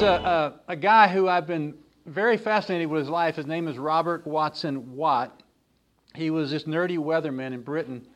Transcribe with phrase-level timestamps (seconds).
[0.00, 1.74] There's a, a, a guy who I've been
[2.06, 3.36] very fascinated with his life.
[3.36, 5.42] His name is Robert Watson Watt.
[6.14, 8.06] He was this nerdy weatherman in Britain.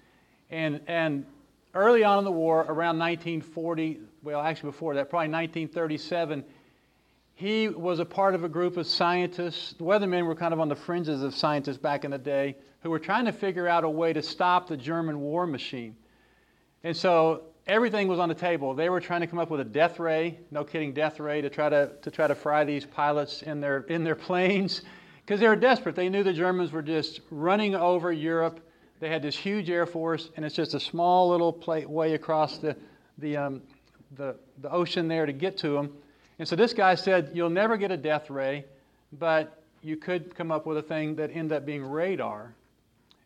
[0.49, 1.27] And, and
[1.75, 6.43] early on in the war, around 1940, well, actually before that, probably 1937,
[7.35, 9.75] he was a part of a group of scientists.
[9.75, 12.89] The weathermen were kind of on the fringes of scientists back in the day who
[12.89, 15.97] were trying to figure out a way to stop the German war machine.
[16.83, 18.75] And so everything was on the table.
[18.75, 21.49] They were trying to come up with a death ray, no kidding, death ray, to
[21.49, 24.83] try to, to try to fry these pilots in their, in their planes
[25.25, 25.97] because they were desperate.
[25.97, 28.61] They knew the Germans were just running over Europe.
[29.01, 32.59] They had this huge air force, and it's just a small little plate way across
[32.59, 32.77] the,
[33.19, 33.63] the, um,
[34.17, 35.93] the, the ocean there to get to them.
[36.39, 38.65] And so this guy said, You'll never get a death ray,
[39.13, 42.55] but you could come up with a thing that ended up being radar.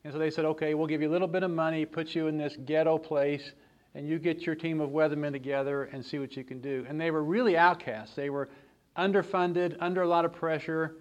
[0.05, 2.27] And so they said, Okay, we'll give you a little bit of money, put you
[2.27, 3.53] in this ghetto place
[3.95, 6.85] and you get your team of weathermen together and see what you can do.
[6.89, 8.15] And they were really outcasts.
[8.15, 8.49] They were
[8.97, 10.97] underfunded, under a lot of pressure,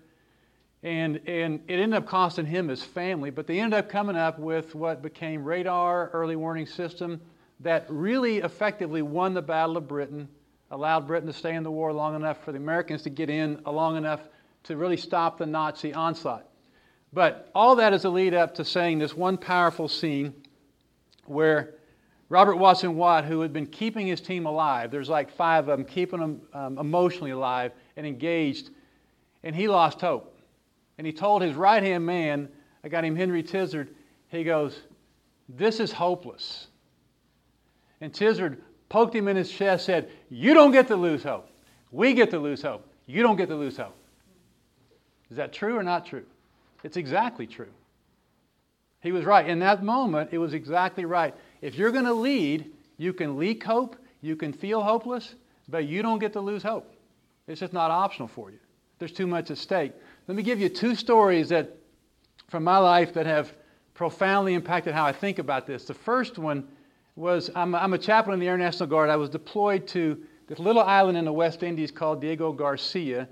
[0.83, 3.29] and, and it ended up costing him his family.
[3.29, 7.19] But they ended up coming up with what became radar, early warning system,
[7.59, 10.27] that really effectively won the Battle of Britain,
[10.69, 13.61] allowed Britain to stay in the war long enough for the Americans to get in
[13.65, 14.21] long enough
[14.63, 16.45] to really stop the Nazi onslaught.
[17.13, 20.33] But all that is a lead up to saying this one powerful scene
[21.25, 21.76] where
[22.29, 25.85] Robert Watson Watt, who had been keeping his team alive, there's like five of them,
[25.85, 28.71] keeping them um, emotionally alive and engaged,
[29.43, 30.37] and he lost hope.
[30.97, 32.49] And he told his right hand man,
[32.83, 33.89] a guy named Henry Tizard,
[34.29, 34.81] he goes,
[35.47, 36.67] This is hopeless.
[38.01, 41.49] And Tizard poked him in his chest, said, You don't get to lose hope.
[41.91, 42.85] We get to lose hope.
[43.05, 43.95] You don't get to lose hope.
[45.31, 46.25] Is that true or not true?
[46.83, 47.69] It's exactly true.
[49.01, 49.47] He was right.
[49.47, 51.33] In that moment, it was exactly right.
[51.61, 55.35] If you're going to lead, you can leak hope, you can feel hopeless,
[55.67, 56.93] but you don't get to lose hope.
[57.47, 58.59] It's just not optional for you.
[58.99, 59.93] There's too much at stake.
[60.27, 61.77] Let me give you two stories that
[62.49, 63.53] from my life that have
[63.93, 65.85] profoundly impacted how I think about this.
[65.85, 66.67] The first one
[67.15, 69.09] was I'm, I'm a chaplain in the Air National Guard.
[69.09, 73.27] I was deployed to this little island in the West Indies called Diego Garcia,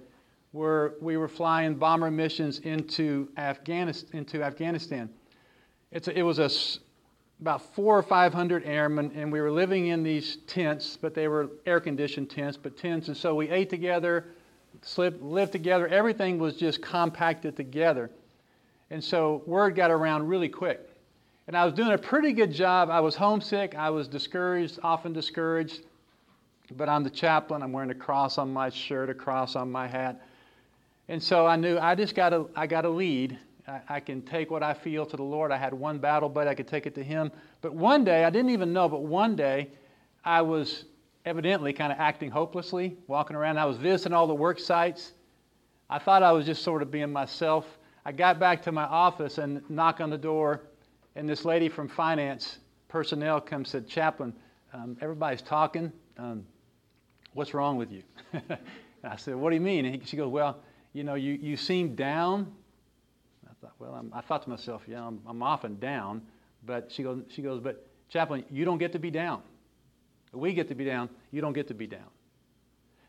[0.51, 4.19] where we were flying bomber missions into Afghanistan.
[4.19, 5.09] Into Afghanistan.
[5.93, 6.49] A, it was a
[7.41, 11.27] about four or five hundred airmen, and we were living in these tents, but they
[11.27, 13.07] were air conditioned tents, but tents.
[13.07, 14.25] And so we ate together,
[14.81, 15.87] slept, lived together.
[15.87, 18.09] Everything was just compacted together.
[18.89, 20.89] And so word got around really quick.
[21.47, 22.89] And I was doing a pretty good job.
[22.89, 23.75] I was homesick.
[23.75, 25.81] I was discouraged, often discouraged.
[26.75, 27.61] But I'm the chaplain.
[27.61, 30.21] I'm wearing a cross on my shirt, a cross on my hat.
[31.07, 33.37] And so I knew I just got to I got to lead
[33.67, 35.51] I, I can take what I feel to the Lord.
[35.51, 37.31] I had one battle, but I could take it to Him.
[37.61, 39.69] But one day, I didn't even know, but one day,
[40.23, 40.85] I was
[41.25, 43.57] evidently kind of acting hopelessly, walking around.
[43.57, 45.13] I was visiting all the work sites.
[45.89, 47.65] I thought I was just sort of being myself.
[48.05, 50.61] I got back to my office and knock on the door,
[51.15, 54.33] and this lady from finance personnel comes and said, Chaplain,
[54.73, 55.91] um, everybody's talking.
[56.17, 56.45] Um,
[57.33, 58.03] what's wrong with you?
[59.03, 59.85] I said, What do you mean?
[59.85, 60.59] And he, she goes, Well,
[60.93, 62.51] you know, you, you seem down
[63.65, 66.21] thought, well, I'm, i thought to myself, yeah, I'm, I'm often down.
[66.65, 69.41] But she goes, she goes, but chaplain, you don't get to be down.
[70.33, 71.09] We get to be down.
[71.31, 72.07] You don't get to be down.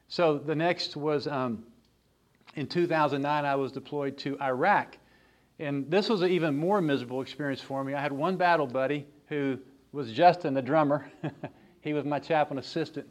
[0.09, 1.65] So the next was um,
[2.55, 4.99] in 2009, I was deployed to Iraq.
[5.59, 7.95] And this was an even more miserable experience for me.
[7.95, 9.59] I had one battle buddy who
[9.93, 11.11] was Justin, the drummer.
[11.81, 13.09] he was my chaplain assistant.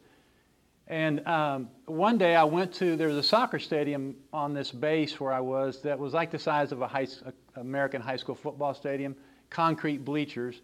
[0.88, 5.20] And um, one day I went to, there was a soccer stadium on this base
[5.20, 7.08] where I was that was like the size of a high,
[7.56, 9.16] American high school football stadium,
[9.50, 10.62] concrete bleachers.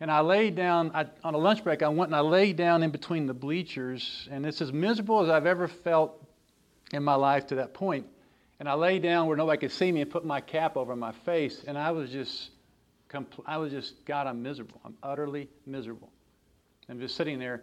[0.00, 2.82] And I laid down, I, on a lunch break, I went and I laid down
[2.82, 4.28] in between the bleachers.
[4.30, 6.26] And it's as miserable as I've ever felt
[6.92, 8.06] in my life to that point.
[8.58, 11.12] And I lay down where nobody could see me and put my cap over my
[11.12, 11.64] face.
[11.68, 12.50] And I was just,
[13.08, 14.80] compl- I was just, God, I'm miserable.
[14.84, 16.10] I'm utterly miserable.
[16.88, 17.62] I'm just sitting there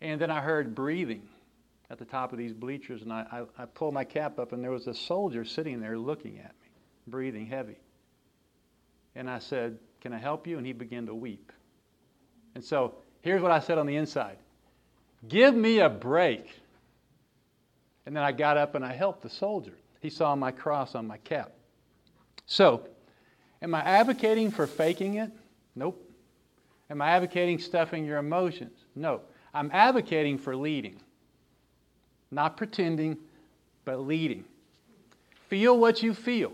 [0.00, 1.22] and then I heard breathing
[1.90, 3.26] at the top of these bleachers, and I,
[3.58, 6.54] I, I pulled my cap up, and there was a soldier sitting there looking at
[6.62, 6.68] me,
[7.06, 7.78] breathing heavy.
[9.14, 10.58] And I said, Can I help you?
[10.58, 11.52] And he began to weep.
[12.54, 14.38] And so here's what I said on the inside
[15.28, 16.48] Give me a break.
[18.04, 19.74] And then I got up and I helped the soldier.
[20.00, 21.52] He saw my cross on my cap.
[22.46, 22.86] So,
[23.60, 25.32] am I advocating for faking it?
[25.74, 26.02] Nope.
[26.88, 28.78] Am I advocating stuffing your emotions?
[28.94, 29.22] No.
[29.56, 31.00] I'm advocating for leading,
[32.30, 33.16] not pretending,
[33.86, 34.44] but leading.
[35.48, 36.52] Feel what you feel,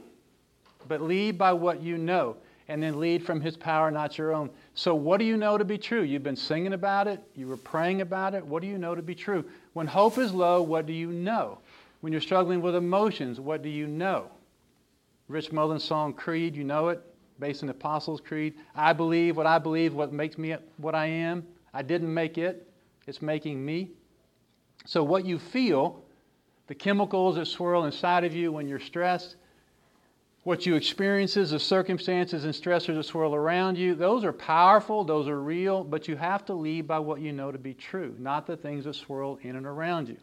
[0.86, 2.36] but lead by what you know,
[2.68, 4.50] and then lead from His power, not your own.
[4.74, 6.02] So, what do you know to be true?
[6.02, 8.46] You've been singing about it, you were praying about it.
[8.46, 9.44] What do you know to be true?
[9.72, 11.58] When hope is low, what do you know?
[12.02, 14.30] When you're struggling with emotions, what do you know?
[15.26, 17.02] Rich Mullins' song Creed, you know it,
[17.40, 18.54] based on the Apostles' Creed.
[18.76, 21.44] I believe what I believe, what makes me what I am.
[21.74, 22.68] I didn't make it,
[23.06, 23.90] it's making me.
[24.84, 26.02] So, what you feel,
[26.66, 29.36] the chemicals that swirl inside of you when you're stressed,
[30.44, 35.28] what you experience, the circumstances and stressors that swirl around you, those are powerful, those
[35.28, 38.46] are real, but you have to lead by what you know to be true, not
[38.46, 40.16] the things that swirl in and around you.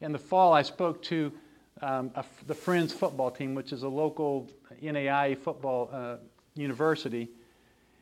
[0.00, 1.32] In the fall, I spoke to
[1.80, 4.48] um, a, the Friends football team, which is a local
[4.82, 6.16] NAIA football uh,
[6.54, 7.28] university.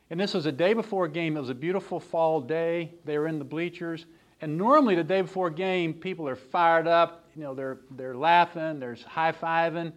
[0.09, 1.35] And this was a day before a game.
[1.35, 2.93] It was a beautiful fall day.
[3.05, 4.05] They were in the bleachers.
[4.39, 7.25] And normally, the day before a game, people are fired up.
[7.35, 9.91] You know, they're, they're laughing, they're high fiving,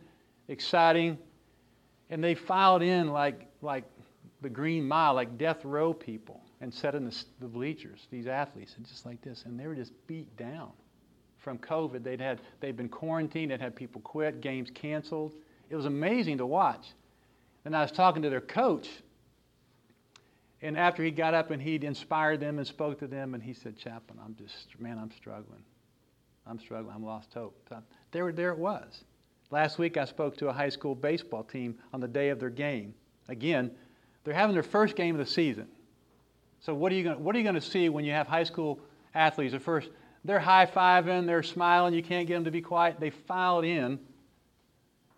[0.48, 1.18] exciting.
[2.08, 3.84] And they filed in like, like
[4.40, 8.74] the Green Mile, like death row people, and sat in the, the bleachers, these athletes,
[8.76, 9.44] and just like this.
[9.44, 10.70] And they were just beat down
[11.38, 12.02] from COVID.
[12.02, 15.34] They'd had, they'd been quarantined, they'd had people quit, games canceled.
[15.68, 16.88] It was amazing to watch.
[17.64, 18.88] And I was talking to their coach,
[20.62, 23.54] and after he got up and he'd inspired them and spoke to them, and he
[23.54, 25.62] said, Chaplain, I'm just, man, I'm struggling.
[26.46, 26.94] I'm struggling.
[26.94, 27.68] I'm lost hope.
[28.12, 29.04] There, there it was.
[29.50, 32.50] Last week I spoke to a high school baseball team on the day of their
[32.50, 32.94] game.
[33.28, 33.70] Again,
[34.24, 35.66] they're having their first game of the season.
[36.60, 38.44] So what are you going, what are you going to see when you have high
[38.44, 38.80] school
[39.14, 39.54] athletes?
[39.54, 39.88] At first,
[40.24, 41.94] they're high fiving, they're smiling.
[41.94, 43.00] You can't get them to be quiet.
[43.00, 43.98] They filed in,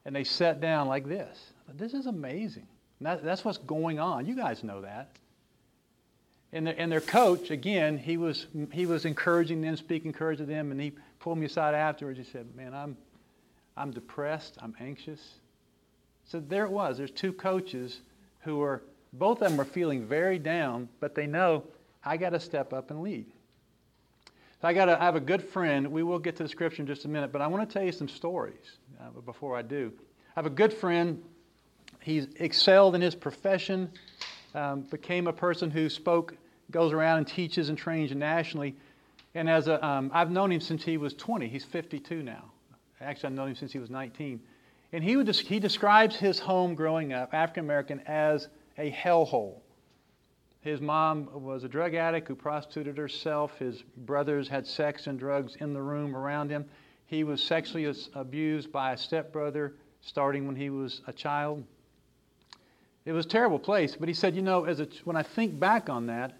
[0.04, 1.52] and they sat down like this.
[1.74, 2.66] This is amazing.
[3.00, 4.26] That, that's what's going on.
[4.26, 5.16] You guys know that.
[6.52, 10.54] And, the, and their coach, again, he was, he was encouraging them, speaking encouragement to
[10.54, 12.18] them, and he pulled me aside afterwards.
[12.18, 12.96] He said, Man, I'm,
[13.76, 15.20] I'm depressed, I'm anxious.
[16.24, 16.98] So there it was.
[16.98, 18.00] There's two coaches
[18.40, 18.82] who are,
[19.12, 21.64] both of them are feeling very down, but they know
[22.04, 23.26] I got to step up and lead.
[24.60, 25.90] So I got I have a good friend.
[25.90, 27.84] We will get to the scripture in just a minute, but I want to tell
[27.84, 29.92] you some stories uh, before I do.
[30.00, 31.22] I have a good friend.
[32.00, 33.90] He's excelled in his profession,
[34.54, 36.36] um, became a person who spoke,
[36.72, 38.74] goes around and teaches and trains nationally.
[39.34, 41.48] And as a, um, I've known him since he was 20.
[41.48, 42.50] He's 52 now.
[43.00, 44.40] Actually, I've known him since he was 19.
[44.92, 48.48] And he, would, he describes his home growing up, African American, as
[48.78, 49.60] a hellhole.
[50.60, 53.58] His mom was a drug addict who prostituted herself.
[53.58, 56.66] His brothers had sex and drugs in the room around him.
[57.06, 61.64] He was sexually abused by a stepbrother starting when he was a child.
[63.04, 65.58] It was a terrible place, but he said, you know, as a, when I think
[65.58, 66.38] back on that,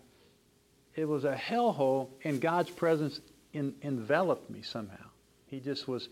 [0.95, 3.21] it was a hellhole, and God's presence
[3.53, 5.07] in, enveloped me somehow.
[5.47, 6.09] He just was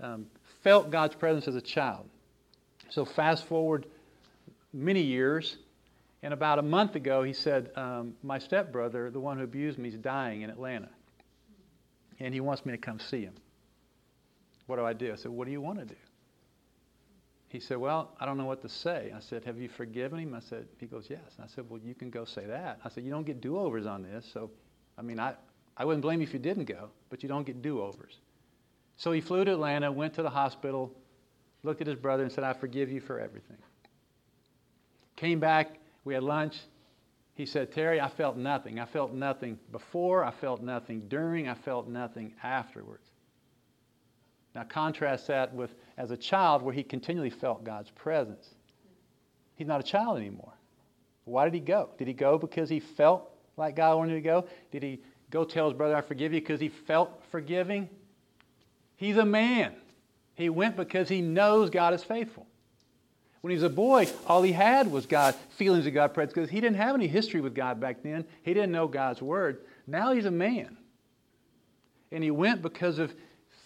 [0.00, 0.26] um,
[0.62, 2.08] felt God's presence as a child.
[2.88, 3.86] So fast forward
[4.72, 5.56] many years,
[6.22, 9.88] and about a month ago, he said, um, My stepbrother, the one who abused me,
[9.90, 10.88] is dying in Atlanta.
[12.18, 13.34] And he wants me to come see him.
[14.66, 15.12] What do I do?
[15.12, 15.94] I said, What do you want to do?
[17.56, 19.14] He said, Well, I don't know what to say.
[19.16, 20.34] I said, Have you forgiven him?
[20.34, 21.38] I said, He goes, Yes.
[21.42, 22.78] I said, Well, you can go say that.
[22.84, 24.28] I said, You don't get do overs on this.
[24.30, 24.50] So,
[24.98, 25.32] I mean, I,
[25.74, 28.18] I wouldn't blame you if you didn't go, but you don't get do overs.
[28.96, 30.92] So he flew to Atlanta, went to the hospital,
[31.62, 33.56] looked at his brother, and said, I forgive you for everything.
[35.16, 36.58] Came back, we had lunch.
[37.36, 38.80] He said, Terry, I felt nothing.
[38.80, 43.08] I felt nothing before, I felt nothing during, I felt nothing afterwards.
[44.54, 48.54] Now, contrast that with as a child where he continually felt God's presence.
[49.56, 50.52] He's not a child anymore.
[51.24, 51.90] Why did he go?
[51.98, 54.46] Did he go because he felt like God wanted him to go?
[54.70, 55.00] Did he
[55.30, 57.88] go tell his brother, I forgive you, because he felt forgiving?
[58.96, 59.74] He's a man.
[60.34, 62.46] He went because he knows God is faithful.
[63.40, 66.50] When he was a boy, all he had was God, feelings of God presence, because
[66.50, 68.24] he didn't have any history with God back then.
[68.42, 69.64] He didn't know God's word.
[69.86, 70.76] Now he's a man.
[72.12, 73.14] And he went because of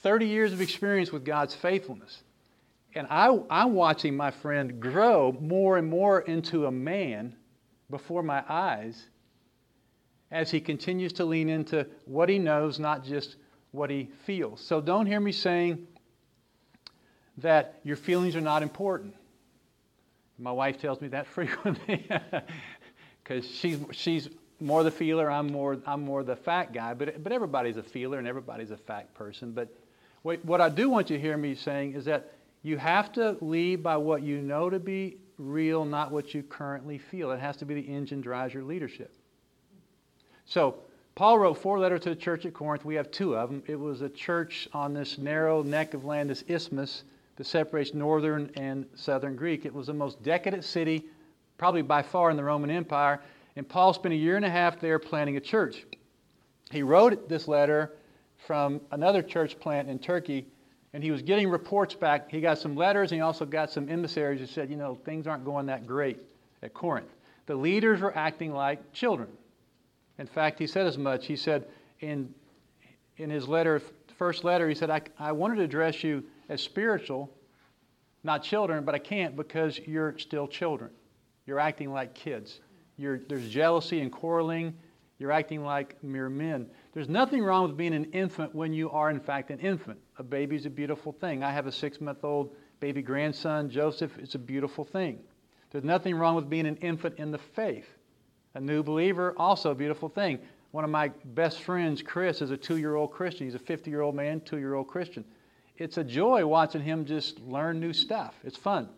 [0.03, 2.23] 30 years of experience with God's faithfulness.
[2.95, 7.37] And I, I'm watching my friend grow more and more into a man
[7.89, 9.07] before my eyes
[10.31, 13.37] as he continues to lean into what he knows, not just
[13.73, 14.61] what he feels.
[14.61, 15.87] So don't hear me saying
[17.39, 19.15] that your feelings are not important.
[20.39, 22.09] My wife tells me that frequently
[23.23, 24.29] because she's, she's
[24.61, 26.95] more the feeler, I'm more, I'm more the fact guy.
[26.95, 29.53] But, but everybody's a feeler and everybody's a fact person.
[29.53, 29.69] But
[30.23, 33.83] what, I do want you to hear me saying is that you have to lead
[33.83, 37.31] by what you know to be real, not what you currently feel.
[37.31, 39.15] It has to be the engine drives your leadership.
[40.45, 40.77] So
[41.15, 42.85] Paul wrote four letters to the church at Corinth.
[42.85, 43.63] We have two of them.
[43.67, 47.05] It was a church on this narrow neck of land, this isthmus
[47.37, 49.65] that separates northern and southern Greek.
[49.65, 51.07] It was the most decadent city,
[51.57, 53.21] probably by far in the Roman Empire.
[53.57, 55.87] And Paul spent a year and a half there planting a church.
[56.71, 57.93] He wrote this letter
[58.47, 60.47] from another church plant in Turkey
[60.93, 62.31] And he was getting reports back.
[62.31, 65.27] He got some letters and he also got some emissaries who said, you know, things
[65.27, 66.19] aren't going that great
[66.63, 67.11] at Corinth.
[67.47, 69.29] The leaders were acting like children.
[70.19, 71.27] In fact, he said as much.
[71.27, 71.67] He said
[72.01, 72.35] in,
[73.17, 73.81] in his letter,
[74.19, 77.31] first letter, he said, I, I wanted to address you as spiritual,
[78.25, 80.91] not children, but I can't because you're still children.
[81.47, 82.61] You're acting like kids.
[82.97, 84.75] You're, there's jealousy and quarreling.
[85.21, 86.67] You're acting like mere men.
[86.95, 89.99] There's nothing wrong with being an infant when you are, in fact, an infant.
[90.17, 91.45] A baby is a beautiful thing.
[91.45, 94.13] I have a six month old baby grandson, Joseph.
[94.19, 95.19] It's a beautiful thing.
[95.71, 97.87] There's nothing wrong with being an infant in the faith.
[98.55, 100.39] A new believer, also a beautiful thing.
[100.71, 103.47] One of my best friends, Chris, is a two year old Christian.
[103.47, 105.27] He's a 50 year old man, two year old Christian.
[105.77, 108.35] It's a joy watching him just learn new stuff.
[108.43, 108.89] It's fun.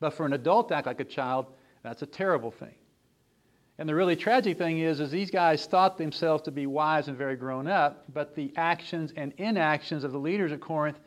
[0.00, 1.46] But for an adult to act like a child,
[1.82, 2.74] that's a terrible thing.
[3.80, 7.16] And the really tragic thing is, is these guys thought themselves to be wise and
[7.16, 10.98] very grown up, but the actions and inactions of the leaders at Corinth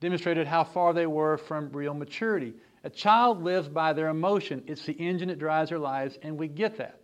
[0.00, 2.54] demonstrated how far they were from real maturity.
[2.84, 4.64] A child lives by their emotion.
[4.66, 7.00] It's the engine that drives their lives, and we get that.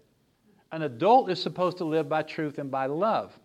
[0.73, 3.39] An adult is supposed to live by truth and by love.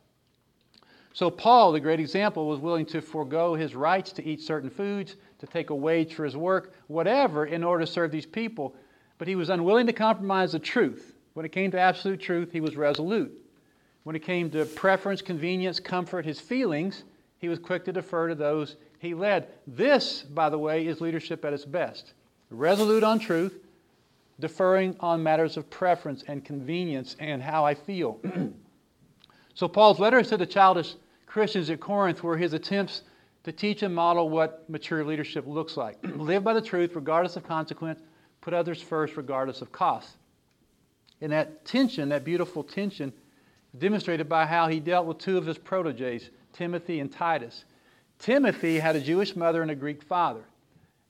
[1.11, 5.17] So, Paul, the great example, was willing to forego his rights to eat certain foods,
[5.39, 8.73] to take a wage for his work, whatever, in order to serve these people.
[9.17, 11.13] But he was unwilling to compromise the truth.
[11.33, 13.31] When it came to absolute truth, he was resolute.
[14.03, 17.03] When it came to preference, convenience, comfort, his feelings,
[17.39, 19.47] he was quick to defer to those he led.
[19.67, 22.13] This, by the way, is leadership at its best
[22.49, 23.59] resolute on truth,
[24.39, 28.19] deferring on matters of preference and convenience and how I feel.
[29.55, 33.01] so, Paul's letters to the childish Christians at Corinth were his attempts
[33.43, 35.97] to teach and model what mature leadership looks like.
[36.15, 38.01] Live by the truth regardless of consequence,
[38.39, 40.17] put others first regardless of cost.
[41.23, 43.13] And that tension, that beautiful tension,
[43.77, 47.63] demonstrated by how he dealt with two of his proteges, Timothy and Titus.
[48.19, 50.43] Timothy had a Jewish mother and a Greek father.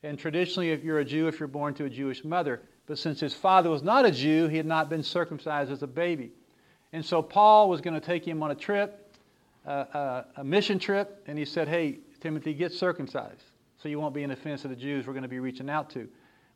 [0.03, 3.19] And traditionally, if you're a Jew, if you're born to a Jewish mother, but since
[3.19, 6.31] his father was not a Jew, he had not been circumcised as a baby.
[6.91, 9.15] And so Paul was going to take him on a trip,
[9.65, 13.45] uh, uh, a mission trip, and he said, Hey, Timothy, get circumcised
[13.81, 15.89] so you won't be an offense to the Jews we're going to be reaching out
[15.91, 16.07] to.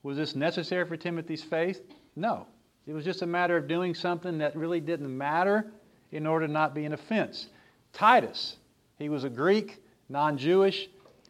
[0.04, 1.82] Was this necessary for Timothy's faith?
[2.16, 2.46] No.
[2.88, 5.68] It was just a matter of doing something that really didn't matter
[6.12, 7.48] in order to not be an offense.
[7.92, 8.58] Titus,
[8.98, 10.88] he was a Greek, non Jewish,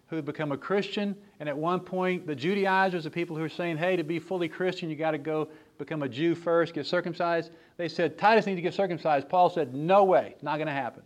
[0.07, 1.15] who had become a Christian.
[1.39, 4.47] And at one point, the Judaizers, the people who were saying, hey, to be fully
[4.47, 7.51] Christian, you got to go become a Jew first, get circumcised.
[7.77, 9.27] They said, Titus needs to get circumcised.
[9.27, 11.03] Paul said, no way, not going to happen.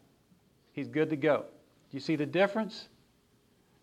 [0.74, 1.46] He's good to go.
[1.90, 2.88] Do you see the difference?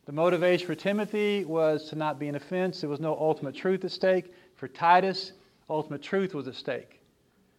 [0.06, 2.80] The motivation for Timothy was to not be an offense.
[2.80, 4.32] There was no ultimate truth at stake.
[4.54, 5.32] For Titus,
[5.68, 7.00] ultimate truth was at stake.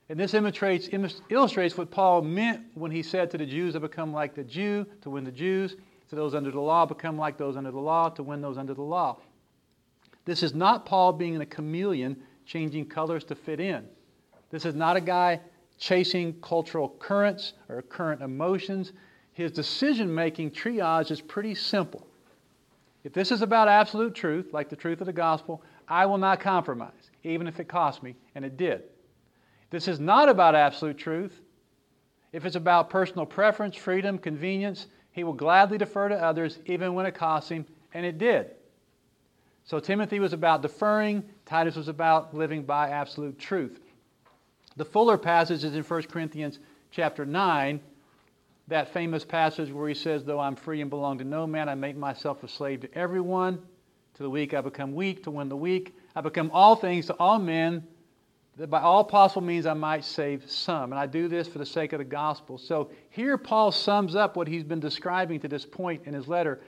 [0.09, 4.33] And this illustrates, what Paul meant when he said to the Jews to become like
[4.33, 5.75] the Jew, to win the Jews,
[6.09, 8.73] to those under the law, become like those under the law, to win those under
[8.73, 9.17] the law.
[10.25, 13.85] This is not Paul being a chameleon, changing colors to fit in.
[14.49, 15.39] This is not a guy
[15.77, 18.93] chasing cultural currents or current emotions.
[19.33, 22.07] His decision making triage is pretty simple.
[23.03, 26.39] If this is about absolute truth, like the truth of the gospel, I will not
[26.39, 28.83] compromise even if it cost me, and it did.
[29.69, 31.41] This is not about absolute truth.
[32.31, 37.05] If it's about personal preference, freedom, convenience, he will gladly defer to others even when
[37.05, 38.51] it costs him, and it did.
[39.65, 43.79] So Timothy was about deferring, Titus was about living by absolute truth.
[44.77, 46.59] The fuller passage is in 1 Corinthians
[46.91, 47.79] chapter 9,
[48.67, 51.75] that famous passage where he says, Though I'm free and belong to no man, I
[51.75, 53.59] make myself a slave to everyone.
[54.19, 55.95] To the weak I become weak to win the weak.
[56.13, 57.87] I become all things to all men,
[58.57, 60.91] that by all possible means I might save some.
[60.91, 62.57] And I do this for the sake of the gospel.
[62.57, 66.59] So here Paul sums up what he's been describing to this point in his letter.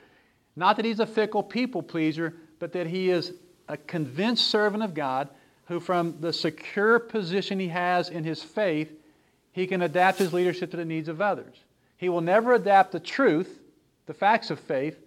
[0.56, 3.34] Not that he's a fickle people pleaser, but that he is
[3.68, 5.28] a convinced servant of God
[5.66, 8.94] who, from the secure position he has in his faith,
[9.52, 11.58] he can adapt his leadership to the needs of others.
[11.98, 13.60] He will never adapt the truth,
[14.06, 14.98] the facts of faith,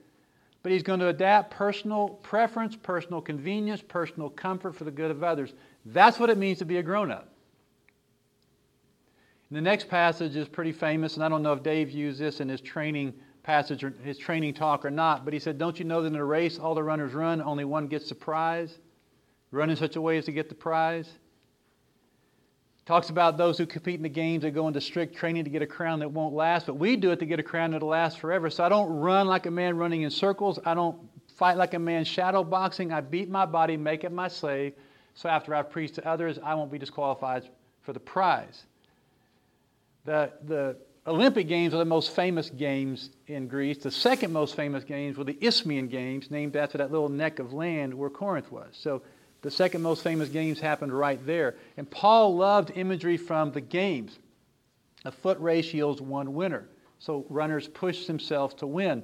[0.65, 5.23] but he's going to adapt personal preference, personal convenience, personal comfort for the good of
[5.23, 5.53] others.
[5.85, 7.29] That's what it means to be a grown up.
[9.51, 12.49] the next passage is pretty famous, and I don't know if Dave used this in
[12.49, 16.01] his training passage or his training talk or not, but he said, Don't you know
[16.01, 18.79] that in a race all the runners run, only one gets the prize?
[19.51, 21.11] Run in such a way as to get the prize.
[22.87, 25.63] Talks about those who compete in the games that go into strict training to get
[25.63, 28.19] a crown that won't last, but we do it to get a crown that'll last
[28.19, 28.51] forever.
[28.51, 30.59] So I don't run like a man running in circles.
[30.67, 30.99] I don't
[31.37, 32.93] fight like a man shadow boxing.
[32.93, 34.75] I beat my body, make it my slave.
[35.15, 37.49] So after I've preached to others, I won't be disqualified
[37.83, 38.65] for the prize.
[40.05, 40.77] The, the
[41.07, 43.79] Olympic Games are the most famous games in Greece.
[43.79, 47.55] The second most famous games were the Isthmian Games, named after that little neck of
[47.55, 48.69] land where Corinth was.
[48.73, 49.03] So
[49.45, 51.57] the second most famous games happened right there.
[51.77, 54.19] And Paul loved imagery from the games.
[55.05, 56.67] A foot race yields one winner.
[56.99, 59.03] So runners push themselves to win.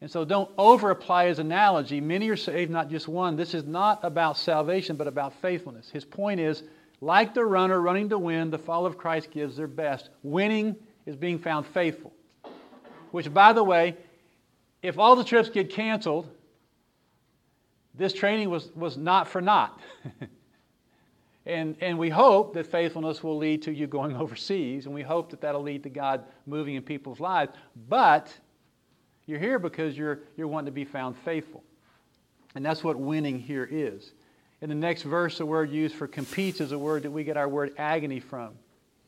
[0.00, 2.00] And so don't over apply his analogy.
[2.00, 3.34] Many are saved, not just one.
[3.34, 5.90] This is not about salvation, but about faithfulness.
[5.90, 6.62] His point is
[7.00, 10.08] like the runner running to win, the follower of Christ gives their best.
[10.22, 12.12] Winning is being found faithful.
[13.10, 13.96] Which, by the way,
[14.82, 16.28] if all the trips get canceled,
[17.96, 19.78] this training was, was not for naught.
[21.46, 25.30] and, and we hope that faithfulness will lead to you going overseas, and we hope
[25.30, 27.52] that that'll lead to God moving in people's lives.
[27.88, 28.36] But
[29.26, 31.62] you're here because you're, you're wanting to be found faithful.
[32.54, 34.12] And that's what winning here is.
[34.60, 37.36] In the next verse, the word used for competes is a word that we get
[37.36, 38.54] our word agony from.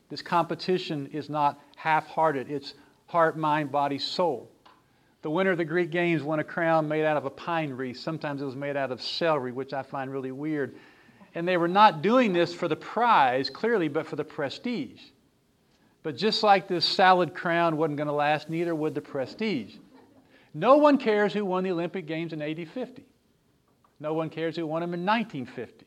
[0.09, 2.73] This competition is not half hearted, it's
[3.07, 4.51] heart, mind, body, soul.
[5.27, 7.99] The winner of the Greek Games won a crown made out of a pine wreath.
[7.99, 10.77] Sometimes it was made out of celery, which I find really weird.
[11.35, 15.01] And they were not doing this for the prize, clearly, but for the prestige.
[16.01, 19.75] But just like this salad crown wasn't going to last, neither would the prestige.
[20.53, 23.05] No one cares who won the Olympic Games in AD 50.
[23.99, 25.85] No one cares who won them in 1950.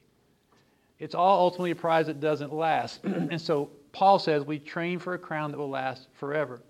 [0.99, 3.02] It's all ultimately a prize that doesn't last.
[3.04, 6.61] and so Paul says we train for a crown that will last forever.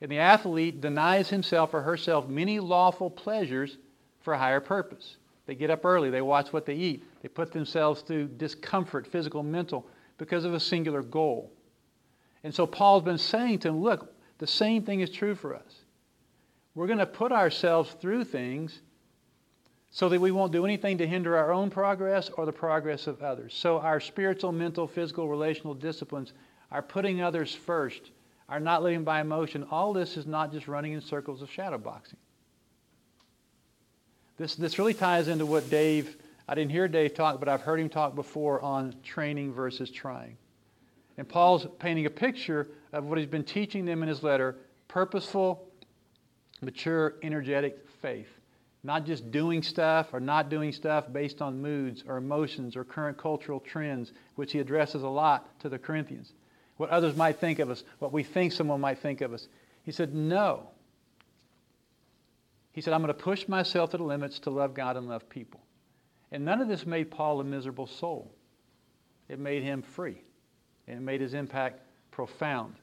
[0.00, 3.76] And the athlete denies himself or herself many lawful pleasures
[4.20, 5.16] for a higher purpose.
[5.46, 9.42] They get up early, they watch what they eat, they put themselves through discomfort, physical,
[9.42, 11.52] mental, because of a singular goal.
[12.44, 15.84] And so Paul's been saying to them, look, the same thing is true for us.
[16.74, 18.80] We're going to put ourselves through things
[19.90, 23.20] so that we won't do anything to hinder our own progress or the progress of
[23.22, 23.52] others.
[23.52, 26.32] So our spiritual, mental, physical, relational disciplines
[26.70, 28.12] are putting others first,
[28.50, 29.64] are not living by emotion.
[29.70, 32.18] All this is not just running in circles of shadow boxing.
[34.36, 36.16] This, this really ties into what Dave,
[36.48, 40.36] I didn't hear Dave talk, but I've heard him talk before on training versus trying.
[41.16, 44.56] And Paul's painting a picture of what he's been teaching them in his letter
[44.88, 45.68] purposeful,
[46.60, 48.28] mature, energetic faith.
[48.82, 53.16] Not just doing stuff or not doing stuff based on moods or emotions or current
[53.16, 56.32] cultural trends, which he addresses a lot to the Corinthians.
[56.80, 59.48] What others might think of us, what we think someone might think of us.
[59.82, 60.70] He said, No.
[62.72, 65.28] He said, I'm going to push myself to the limits to love God and love
[65.28, 65.60] people.
[66.32, 68.32] And none of this made Paul a miserable soul.
[69.28, 70.22] It made him free,
[70.88, 72.76] and it made his impact profound.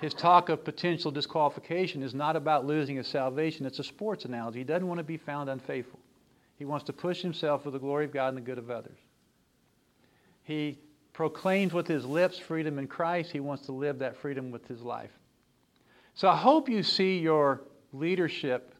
[0.00, 4.60] His talk of potential disqualification is not about losing his salvation, it's a sports analogy.
[4.60, 6.00] He doesn't want to be found unfaithful.
[6.56, 8.96] He wants to push himself for the glory of God and the good of others.
[10.44, 10.78] He
[11.14, 13.30] proclaims with his lips freedom in Christ.
[13.32, 15.10] He wants to live that freedom with his life.
[16.14, 18.74] So I hope you see your leadership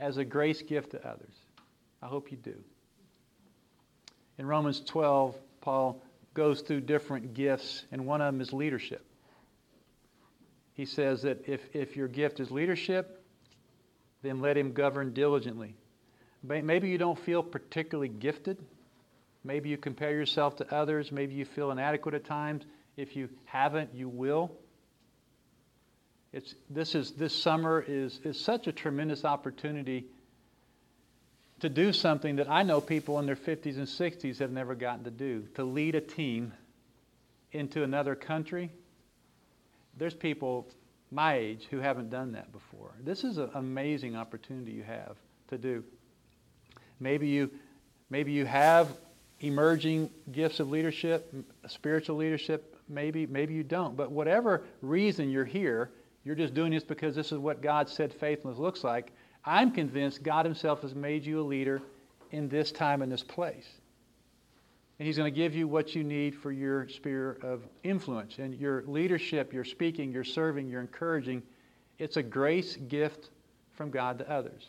[0.00, 1.34] as a grace gift to others.
[2.00, 2.54] I hope you do.
[4.38, 9.04] In Romans 12, Paul goes through different gifts, and one of them is leadership
[10.74, 13.22] he says that if, if your gift is leadership,
[14.22, 15.74] then let him govern diligently.
[16.42, 18.58] Maybe you don't feel particularly gifted.
[19.44, 21.10] Maybe you compare yourself to others.
[21.10, 22.64] Maybe you feel inadequate at times.
[22.96, 24.52] If you haven't, you will.
[26.32, 30.06] It's, this, is, this summer is, is such a tremendous opportunity
[31.60, 35.04] to do something that I know people in their 50s and 60s have never gotten
[35.04, 36.52] to do to lead a team
[37.52, 38.70] into another country
[39.96, 40.66] there's people
[41.10, 42.92] my age who haven't done that before.
[43.02, 45.16] This is an amazing opportunity you have
[45.48, 45.84] to do.
[46.98, 47.50] Maybe you,
[48.08, 48.88] maybe you have
[49.42, 51.34] emerging gifts of leadership,
[51.66, 52.76] spiritual leadership.
[52.88, 53.96] Maybe, maybe you don't.
[53.96, 55.90] But whatever reason you're here,
[56.24, 59.12] you're just doing this because this is what God said faithfulness looks like.
[59.44, 61.82] I'm convinced God Himself has made you a leader
[62.30, 63.66] in this time and this place.
[64.98, 68.54] And He's going to give you what you need for your sphere of influence and
[68.54, 71.42] your leadership, your speaking, your serving, your encouraging.
[71.98, 73.30] It's a grace gift
[73.72, 74.66] from God to others.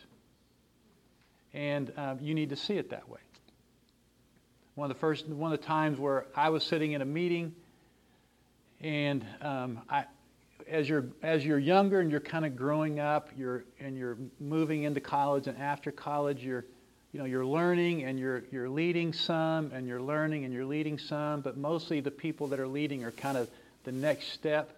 [1.54, 3.20] And um, you need to see it that way.
[4.76, 7.54] One of the first, one of the times where I was sitting in a meeting,
[8.82, 10.06] and um, I,
[10.68, 14.84] as you're as you're younger and you're kind of growing up, you're and you're moving
[14.84, 16.66] into college, and after college, you're
[17.14, 20.98] you know, you're learning and you're, you're leading some and you're learning and you're leading
[20.98, 23.50] some, but mostly the people that are leading are kind of
[23.84, 24.76] the next step.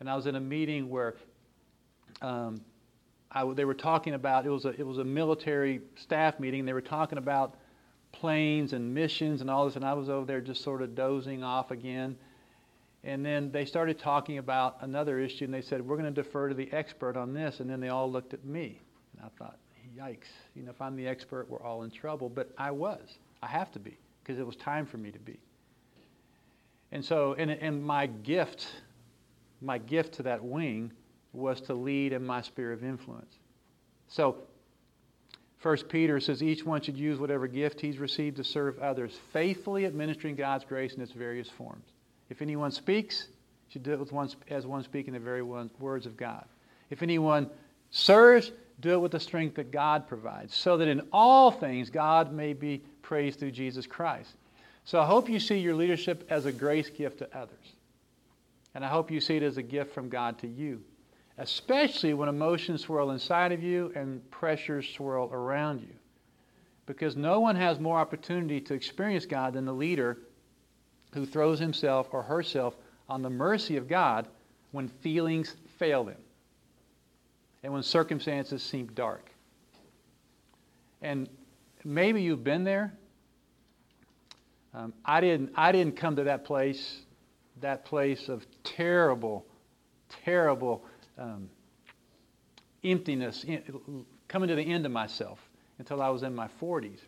[0.00, 1.16] And I was in a meeting where
[2.22, 2.62] um,
[3.30, 6.72] I, they were talking about, it was, a, it was a military staff meeting, they
[6.72, 7.56] were talking about
[8.12, 11.42] planes and missions and all this, and I was over there just sort of dozing
[11.42, 12.16] off again.
[13.02, 16.48] And then they started talking about another issue, and they said, We're going to defer
[16.48, 17.60] to the expert on this.
[17.60, 18.80] And then they all looked at me.
[19.16, 19.58] And I thought,
[19.96, 20.28] Yikes.
[20.54, 22.28] You know, if I'm the expert, we're all in trouble.
[22.28, 23.18] But I was.
[23.42, 25.38] I have to be, because it was time for me to be.
[26.92, 28.66] And so, and, and my gift,
[29.60, 30.92] my gift to that wing
[31.32, 33.36] was to lead in my sphere of influence.
[34.08, 34.36] So,
[35.60, 39.84] First Peter says each one should use whatever gift he's received to serve others, faithfully
[39.84, 41.84] administering God's grace in its various forms.
[42.30, 43.28] If anyone speaks,
[43.68, 46.44] should do it with one, as one speaking the very one, words of God.
[46.88, 47.50] If anyone
[47.90, 52.32] serves, do it with the strength that God provides, so that in all things God
[52.32, 54.34] may be praised through Jesus Christ.
[54.86, 57.74] So I hope you see your leadership as a grace gift to others.
[58.74, 60.82] And I hope you see it as a gift from God to you,
[61.40, 65.94] especially when emotions swirl inside of you and pressures swirl around you.
[66.84, 70.18] Because no one has more opportunity to experience God than the leader
[71.14, 72.76] who throws himself or herself
[73.08, 74.28] on the mercy of God
[74.72, 76.20] when feelings fail them
[77.62, 79.30] and when circumstances seem dark.
[81.00, 81.26] And
[81.84, 82.92] maybe you've been there.
[84.74, 87.00] Um, I, didn't, I didn't come to that place,
[87.62, 89.46] that place of terrible,
[90.24, 90.84] terrible
[91.18, 91.48] um,
[92.84, 93.44] emptiness,
[94.28, 95.38] coming to the end of myself
[95.78, 97.00] until I was in my 40s.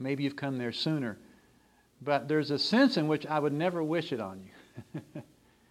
[0.00, 1.18] Maybe you've come there sooner.
[2.04, 5.00] But there's a sense in which I would never wish it on you.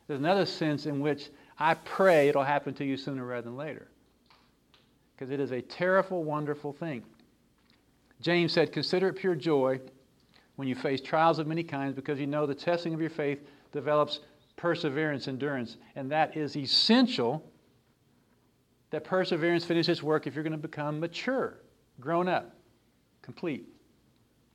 [0.08, 1.30] there's another sense in which
[1.60, 3.88] I pray it'll happen to you sooner rather than later.
[5.16, 7.04] Because it is a terrible, wonderful thing.
[8.22, 9.80] James said, Consider it pure joy
[10.56, 13.40] when you face trials of many kinds, because you know the testing of your faith
[13.72, 14.20] develops
[14.56, 15.78] perseverance, endurance.
[15.96, 17.44] And that is essential
[18.92, 21.60] that perseverance finish its work if you're going to become mature,
[22.00, 22.56] grown up,
[23.22, 23.68] complete.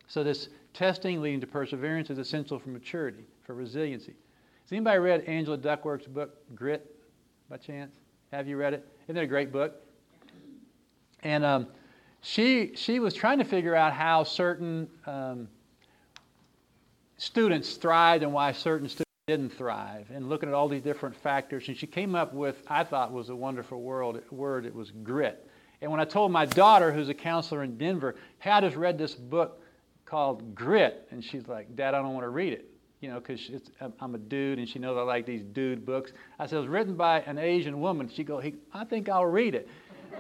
[0.09, 4.15] So, this testing leading to perseverance is essential for maturity, for resiliency.
[4.63, 6.95] Has anybody read Angela Duckworth's book, Grit,
[7.49, 7.93] by chance?
[8.33, 8.87] Have you read it?
[9.05, 9.81] Isn't it a great book?
[11.23, 11.67] And um,
[12.21, 15.49] she, she was trying to figure out how certain um,
[17.17, 21.67] students thrived and why certain students didn't thrive, and looking at all these different factors.
[21.67, 25.51] And she came up with, I thought was a wonderful word, word it was grit.
[25.83, 28.97] And when I told my daughter, who's a counselor in Denver, hey, I just read
[28.97, 29.61] this book
[30.05, 33.51] called Grit, and she's like, Dad, I don't want to read it you know, because
[34.01, 36.13] I'm a dude and she knows I like these dude books.
[36.39, 38.09] I said, it was written by an Asian woman.
[38.09, 39.69] She go, I think I'll read it.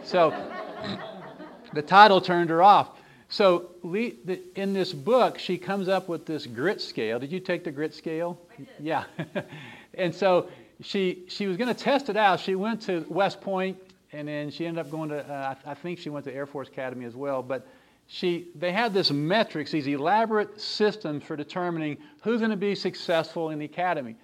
[0.02, 0.30] So
[1.72, 2.98] the title turned her off.
[3.28, 7.18] So in this book, she comes up with this grit scale.
[7.18, 8.38] Did you take the grit scale?
[8.78, 9.04] Yeah.
[9.94, 10.48] and so
[10.80, 12.38] she, she was going to test it out.
[12.38, 13.78] She went to West Point
[14.12, 16.68] and then she ended up going to, uh, I think she went to Air Force
[16.68, 17.42] Academy as well.
[17.42, 17.66] But
[18.06, 23.50] she, they had this metrics, these elaborate systems for determining who's going to be successful
[23.50, 24.14] in the academy.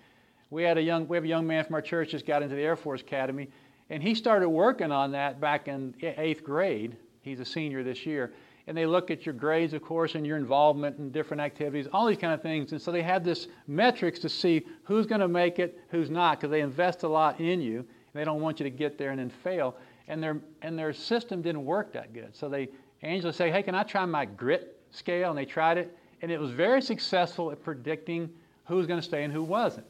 [0.50, 2.54] We, had a young, we have a young man from our church just got into
[2.54, 3.48] the Air Force Academy,
[3.90, 6.96] and he started working on that back in eighth grade.
[7.22, 8.32] He's a senior this year.
[8.72, 12.06] And they look at your grades, of course, and your involvement in different activities, all
[12.06, 12.72] these kind of things.
[12.72, 16.40] And so they have this metrics to see who's going to make it, who's not,
[16.40, 17.84] because they invest a lot in you.
[18.14, 19.76] They don't want you to get there and then fail.
[20.08, 22.34] And their, and their system didn't work that good.
[22.34, 22.70] So they
[23.02, 25.28] Angela said, Hey, can I try my grit scale?
[25.28, 28.30] And they tried it, and it was very successful at predicting
[28.64, 29.86] who was going to stay and who wasn't.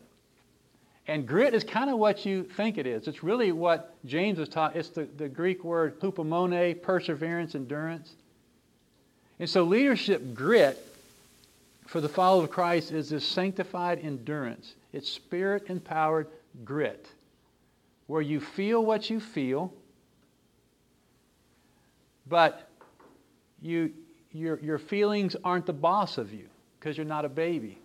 [1.07, 3.07] And grit is kind of what you think it is.
[3.07, 4.75] It's really what James was taught.
[4.75, 8.17] It's the, the Greek word hupomone, perseverance, endurance.
[9.43, 10.79] And so leadership grit
[11.89, 14.77] for the follower of Christ is this sanctified endurance.
[14.93, 16.29] It's spirit empowered
[16.65, 17.09] grit,
[18.07, 19.75] where you feel what you feel,
[22.29, 22.71] but
[23.61, 23.93] you,
[24.31, 26.47] your, your feelings aren't the boss of you
[26.79, 27.81] because you're not a baby,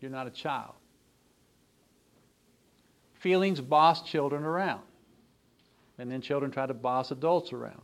[0.00, 0.74] you're not a child.
[3.20, 4.82] Feelings boss children around,
[6.00, 7.82] and then children try to boss adults around.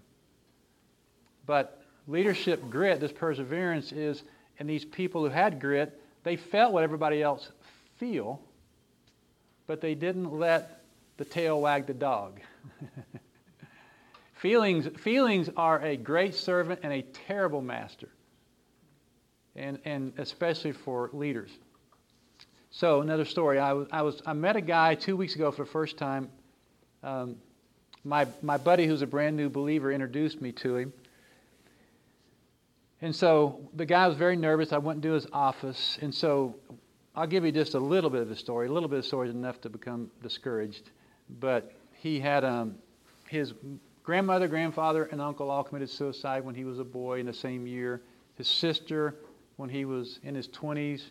[1.46, 1.75] But
[2.06, 4.22] leadership grit, this perseverance is,
[4.58, 7.50] and these people who had grit, they felt what everybody else
[7.96, 8.40] feel,
[9.66, 10.82] but they didn't let
[11.16, 12.40] the tail wag the dog.
[14.34, 18.08] Feelings, feelings are a great servant and a terrible master,
[19.56, 21.50] and, and especially for leaders.
[22.70, 23.58] So, another story.
[23.58, 26.30] I, was, I, was, I met a guy two weeks ago for the first time.
[27.02, 27.36] Um,
[28.04, 30.92] my, my buddy, who's a brand new believer, introduced me to him.
[33.02, 34.72] And so the guy was very nervous.
[34.72, 35.98] I went into his office.
[36.00, 36.56] And so
[37.14, 38.68] I'll give you just a little bit of the story.
[38.68, 40.90] A little bit of the story is enough to become discouraged.
[41.40, 42.76] But he had um,
[43.28, 43.52] his
[44.02, 47.66] grandmother, grandfather, and uncle all committed suicide when he was a boy in the same
[47.66, 48.00] year.
[48.36, 49.16] His sister,
[49.56, 51.02] when he was in his 20s,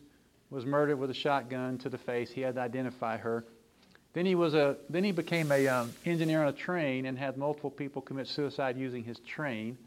[0.50, 2.32] was murdered with a shotgun to the face.
[2.32, 3.46] He had to identify her.
[4.14, 7.36] Then he was a then he became a um, engineer on a train and had
[7.36, 9.78] multiple people commit suicide using his train.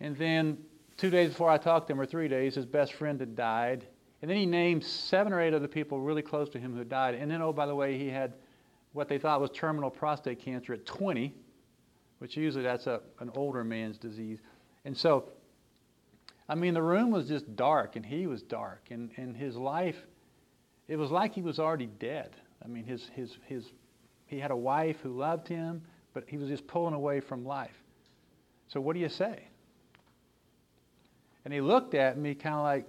[0.00, 0.58] And then
[0.96, 3.86] two days before I talked to him, or three days, his best friend had died.
[4.22, 7.14] And then he named seven or eight other people really close to him who died.
[7.14, 8.34] And then, oh, by the way, he had
[8.92, 11.34] what they thought was terminal prostate cancer at 20,
[12.18, 14.38] which usually that's a, an older man's disease.
[14.84, 15.30] And so,
[16.48, 20.06] I mean, the room was just dark, and he was dark, and, and his life,
[20.88, 22.36] it was like he was already dead.
[22.64, 23.66] I mean, his, his, his,
[24.26, 25.82] he had a wife who loved him,
[26.12, 27.76] but he was just pulling away from life.
[28.66, 29.44] So, what do you say?
[31.44, 32.86] And he looked at me kind of like,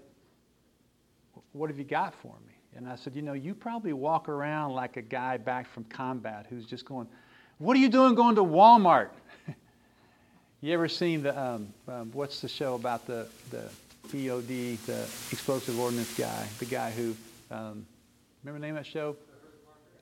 [1.54, 2.54] What have you got for me?
[2.76, 6.48] And I said, You know, you probably walk around like a guy back from combat
[6.50, 7.08] who's just going,
[7.58, 9.10] What are you doing going to Walmart?
[10.62, 13.70] you ever seen the, um, um, what's the show about the, the
[14.10, 17.16] EOD, the explosive ordnance guy, the guy who,
[17.50, 17.86] um,
[18.44, 19.16] remember the name of that show?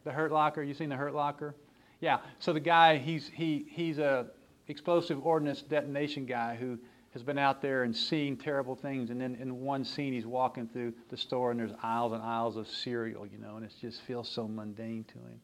[0.06, 0.64] The Hurt Locker.
[0.64, 1.54] You seen the Hurt Locker?
[2.02, 2.20] Yeah.
[2.40, 4.28] So the guy, he's he he's a
[4.68, 6.80] explosive ordnance detonation guy who
[7.14, 9.10] has been out there and seen terrible things.
[9.10, 12.56] And then in one scene, he's walking through the store and there's aisles and aisles
[12.56, 15.42] of cereal, you know, and it just feels so mundane to him.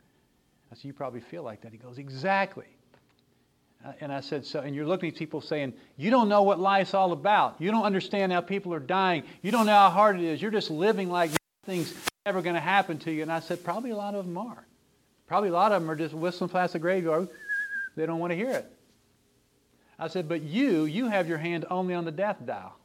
[0.71, 1.71] I said, You probably feel like that.
[1.71, 2.65] He goes, Exactly.
[3.85, 6.59] Uh, and I said, So, and you're looking at people saying, You don't know what
[6.59, 7.55] life's all about.
[7.59, 9.23] You don't understand how people are dying.
[9.41, 10.41] You don't know how hard it is.
[10.41, 11.31] You're just living like
[11.65, 11.93] nothing's
[12.25, 13.23] ever going to happen to you.
[13.23, 14.67] And I said, Probably a lot of them are.
[15.27, 17.27] Probably a lot of them are just whistling past the graveyard.
[17.95, 18.71] They don't want to hear it.
[19.97, 22.75] I said, but you, you have your hand only on the death dial.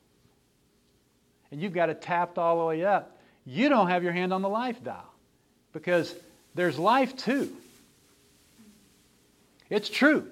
[1.50, 3.18] And you've got it tapped all the way up.
[3.44, 5.12] You don't have your hand on the life dial
[5.72, 6.14] because
[6.54, 7.52] there's life too.
[9.68, 10.26] It's true.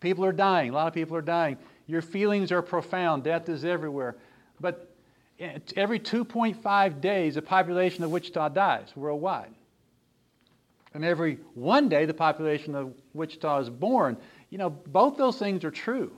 [0.00, 0.70] People are dying.
[0.70, 1.56] A lot of people are dying.
[1.86, 3.24] Your feelings are profound.
[3.24, 4.16] Death is everywhere.
[4.60, 4.92] But
[5.76, 9.52] every 2.5 days, the population of Wichita dies worldwide.
[10.94, 14.16] And every one day, the population of Wichita is born.
[14.50, 16.12] You know, both those things are true.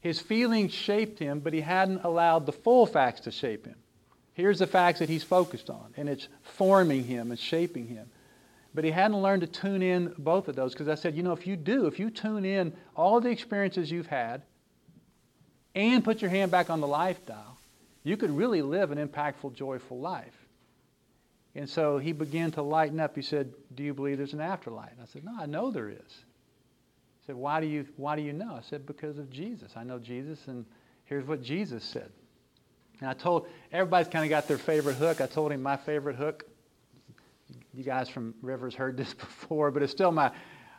[0.00, 3.76] His feelings shaped him, but he hadn't allowed the full facts to shape him.
[4.34, 8.10] Here's the facts that he's focused on, and it's forming him and shaping him.
[8.74, 11.32] But he hadn't learned to tune in both of those because I said, you know,
[11.32, 14.42] if you do, if you tune in all the experiences you've had
[15.74, 17.58] and put your hand back on the life dial,
[18.04, 20.45] you could really live an impactful, joyful life.
[21.56, 23.16] And so he began to lighten up.
[23.16, 24.92] He said, Do you believe there's an afterlife?
[24.92, 25.96] And I said, No, I know there is.
[25.98, 28.54] He said, Why do you, why do you know?
[28.54, 29.72] I said, Because of Jesus.
[29.74, 30.66] I know Jesus, and
[31.06, 32.12] here's what Jesus said.
[33.00, 35.20] And I told, everybody's kind of got their favorite hook.
[35.22, 36.44] I told him my favorite hook.
[37.72, 40.30] You guys from Rivers heard this before, but it's still my.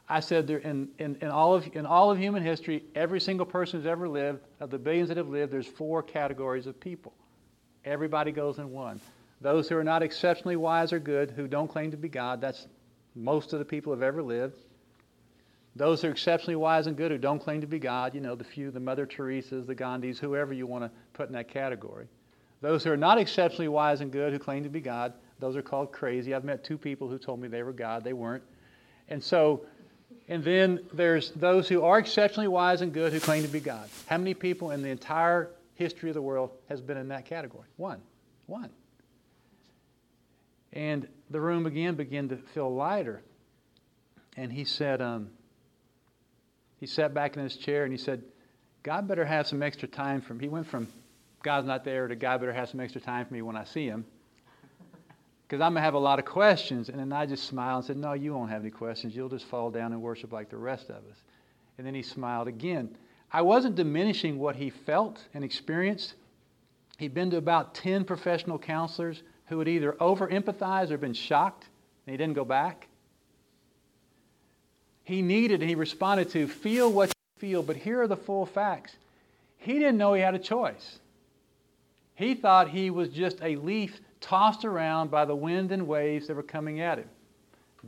[0.09, 3.45] I said there in, in, in, all of, in all of human history, every single
[3.45, 7.13] person who's ever lived, of the billions that have lived, there's four categories of people.
[7.83, 9.01] Everybody goes in one.
[9.41, 12.67] Those who are not exceptionally wise or good, who don't claim to be God, that's
[13.15, 14.59] most of the people who have ever lived.
[15.75, 18.33] Those who are exceptionally wise and good, who don't claim to be God, you know,
[18.33, 22.07] the few, the Mother Teresa's, the Gandhis, whoever you want to put in that category.
[22.61, 25.61] Those who are not exceptionally wise and good, who claim to be God, those are
[25.61, 26.33] called crazy.
[26.33, 28.43] I've met two people who told me they were God, they weren't.
[29.09, 29.65] And so,
[30.27, 33.87] and then there's those who are exceptionally wise and good who claim to be God.
[34.07, 37.67] How many people in the entire history of the world has been in that category?
[37.77, 38.01] One.
[38.47, 38.71] One.
[40.77, 43.23] And the room again began to feel lighter.
[44.37, 45.31] And he said, um,
[46.79, 48.21] he sat back in his chair and he said,
[48.83, 50.45] God better have some extra time for me.
[50.45, 50.87] He went from
[51.41, 53.85] God's not there to God better have some extra time for me when I see
[53.85, 54.05] him.
[55.47, 56.89] Because I'm going to have a lot of questions.
[56.89, 59.15] And then I just smiled and said, No, you won't have any questions.
[59.15, 61.17] You'll just fall down and worship like the rest of us.
[61.77, 62.97] And then he smiled again.
[63.31, 66.15] I wasn't diminishing what he felt and experienced.
[66.97, 71.65] He'd been to about 10 professional counselors who had either over empathized or been shocked
[72.05, 72.87] and he didn't go back.
[75.03, 78.45] He needed and he responded to feel what you feel, but here are the full
[78.45, 78.95] facts.
[79.57, 80.99] He didn't know he had a choice.
[82.15, 86.35] He thought he was just a leaf tossed around by the wind and waves that
[86.35, 87.09] were coming at him.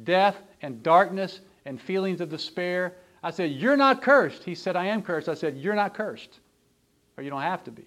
[0.04, 2.93] Death and darkness and feelings of despair.
[3.24, 4.43] I said, You're not cursed.
[4.43, 5.28] He said, I am cursed.
[5.30, 6.39] I said, You're not cursed,
[7.17, 7.86] or you don't have to be.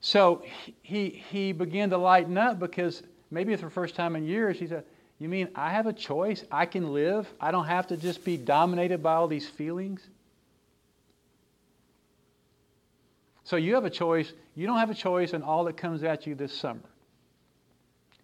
[0.00, 0.42] So
[0.82, 4.66] he, he began to lighten up because maybe it's the first time in years, he
[4.66, 4.84] said,
[5.18, 6.44] You mean I have a choice?
[6.50, 7.28] I can live?
[7.40, 10.06] I don't have to just be dominated by all these feelings?
[13.44, 14.32] So you have a choice.
[14.54, 16.80] You don't have a choice in all that comes at you this summer.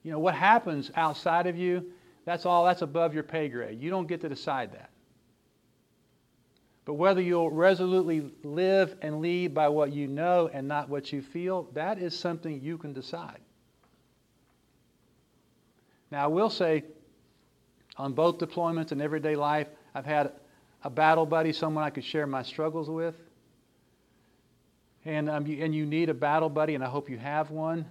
[0.02, 1.86] You know, what happens outside of you,
[2.26, 3.80] that's all, that's above your pay grade.
[3.80, 4.90] You don't get to decide that.
[6.84, 11.22] But whether you'll resolutely live and lead by what you know and not what you
[11.22, 13.40] feel, that is something you can decide.
[16.10, 16.84] Now, I will say,
[17.96, 20.32] on both deployments and everyday life, I've had
[20.82, 23.14] a battle buddy, someone I could share my struggles with.
[25.06, 27.86] And, um, you, and you need a battle buddy, and I hope you have one.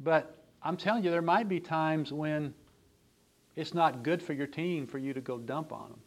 [0.00, 2.54] But I'm telling you, there might be times when
[3.54, 6.00] it's not good for your team for you to go dump on them.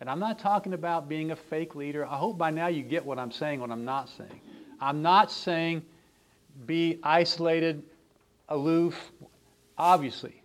[0.00, 2.06] And I'm not talking about being a fake leader.
[2.06, 4.40] I hope by now you get what I'm saying, what I'm not saying.
[4.80, 5.82] I'm not saying
[6.66, 7.82] be isolated,
[8.48, 8.98] aloof,
[9.76, 10.42] obviously.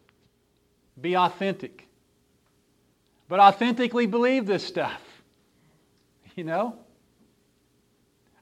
[1.01, 1.87] Be authentic.
[3.27, 5.01] But authentically believe this stuff.
[6.35, 6.77] You know?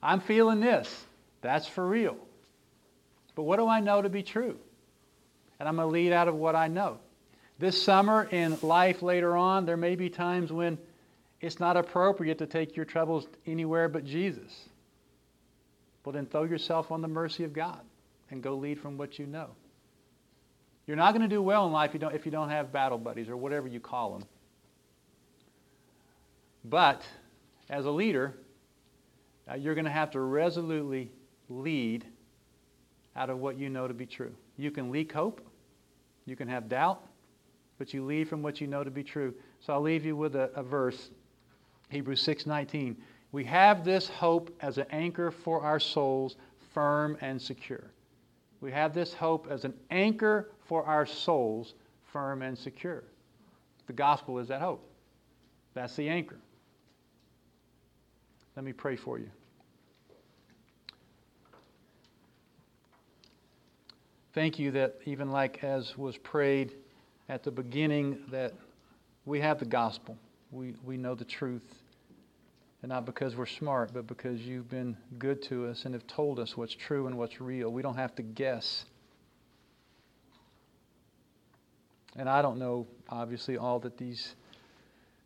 [0.02, 1.06] I'm feeling this.
[1.41, 2.17] That's for real.
[3.36, 4.58] But what do I know to be true?
[5.60, 6.97] And I'm going to lead out of what I know.
[7.60, 10.78] This summer in life later on, there may be times when
[11.43, 14.69] it's not appropriate to take your troubles anywhere but Jesus.
[16.03, 17.82] Well, then throw yourself on the mercy of God
[18.32, 19.49] and go lead from what you know.
[20.88, 23.36] You're not going to do well in life if you don't, have battle buddies or
[23.36, 24.27] whatever you call them.
[26.65, 27.03] But
[27.69, 28.36] as a leader,
[29.49, 31.12] uh, you're going to have to resolutely
[31.49, 32.06] lead
[33.17, 34.34] out of what you know to be true.
[34.58, 35.45] You can leak hope,
[36.25, 37.06] you can have doubt,
[37.77, 39.34] but you lead from what you know to be true.
[39.60, 41.10] So I'll leave you with a, a verse,
[41.93, 42.97] Hebrews 6:19.
[43.32, 46.36] We have this hope as an anchor for our souls,
[46.73, 47.91] firm and secure.
[48.62, 53.03] We have this hope as an anchor for our souls, firm and secure.
[53.88, 54.89] The gospel is that hope.
[55.73, 56.39] That's the anchor.
[58.56, 59.29] Let me pray for you.
[64.34, 66.73] Thank you that even like as was prayed
[67.29, 68.53] at the beginning, that
[69.25, 70.17] we have the gospel.
[70.51, 71.83] We, we know the truth.
[72.84, 76.38] And not because we're smart, but because you've been good to us and have told
[76.38, 77.69] us what's true and what's real.
[77.72, 78.86] We don't have to guess.
[82.17, 84.36] And I don't know, obviously, all that these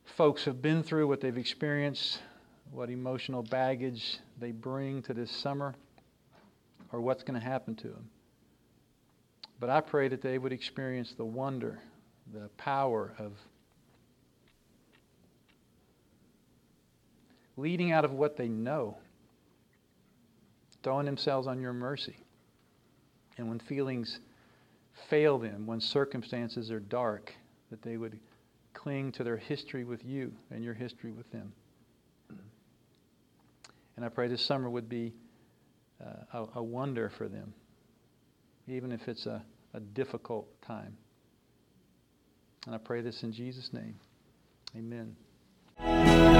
[0.05, 2.21] folks have been through, what they've experienced,
[2.71, 5.73] what emotional baggage they bring to this summer,
[6.91, 8.07] or what's going to happen to them.
[9.59, 11.79] But I pray that they would experience the wonder,
[12.31, 13.33] the power of
[17.57, 18.97] leading out of what they know,
[20.83, 22.15] throwing themselves on your mercy.
[23.37, 24.19] And when feelings
[25.09, 27.33] fail them, when circumstances are dark,
[27.69, 28.19] that they would
[28.73, 31.51] cling to their history with you and your history with them.
[33.95, 35.13] And I pray this summer would be
[35.99, 37.53] uh, a, a wonder for them
[38.67, 39.43] even if it's a,
[39.73, 40.95] a difficult time.
[42.65, 43.95] And I pray this in Jesus' name.
[44.75, 46.36] Amen.